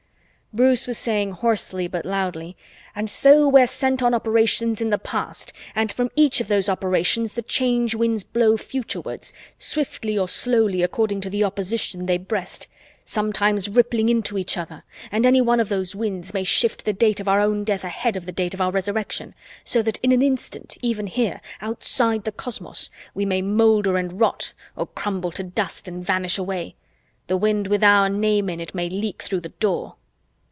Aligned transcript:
Bruce 0.53 0.85
was 0.85 0.97
saying 0.97 1.31
hoarsely 1.31 1.87
but 1.87 2.05
loudly, 2.05 2.57
"And 2.93 3.09
so 3.09 3.47
we're 3.47 3.67
sent 3.67 4.03
on 4.03 4.13
operations 4.13 4.81
in 4.81 4.89
the 4.89 4.97
past 4.97 5.53
and 5.73 5.89
from 5.89 6.11
each 6.17 6.41
of 6.41 6.49
those 6.49 6.67
operations 6.67 7.35
the 7.35 7.41
Change 7.41 7.95
Winds 7.95 8.25
blow 8.25 8.57
futurewards, 8.57 9.31
swiftly 9.57 10.17
or 10.17 10.27
slowly 10.27 10.83
according 10.83 11.21
to 11.21 11.29
the 11.29 11.41
opposition 11.45 12.05
they 12.05 12.17
breast, 12.17 12.67
sometimes 13.05 13.69
rippling 13.69 14.09
into 14.09 14.37
each 14.37 14.57
other, 14.57 14.83
and 15.09 15.25
any 15.25 15.39
one 15.39 15.61
of 15.61 15.69
those 15.69 15.95
Winds 15.95 16.33
may 16.33 16.43
shift 16.43 16.83
the 16.83 16.91
date 16.91 17.21
of 17.21 17.29
our 17.29 17.39
own 17.39 17.63
death 17.63 17.85
ahead 17.85 18.17
of 18.17 18.25
the 18.25 18.31
date 18.33 18.53
of 18.53 18.59
our 18.59 18.71
Resurrection, 18.73 19.33
so 19.63 19.81
that 19.81 19.99
in 20.01 20.11
an 20.11 20.21
instant 20.21 20.77
even 20.81 21.07
here, 21.07 21.39
outside 21.61 22.25
the 22.25 22.29
cosmos 22.33 22.89
we 23.13 23.23
may 23.25 23.41
molder 23.41 23.95
and 23.95 24.19
rot 24.19 24.51
or 24.75 24.85
crumble 24.85 25.31
to 25.31 25.43
dust 25.43 25.87
and 25.87 26.03
vanish 26.05 26.37
away. 26.37 26.75
The 27.27 27.37
wind 27.37 27.67
with 27.67 27.85
our 27.85 28.09
name 28.09 28.49
in 28.49 28.59
it 28.59 28.75
may 28.75 28.89
leak 28.89 29.21
through 29.23 29.39
the 29.39 29.47
Door." 29.47 29.95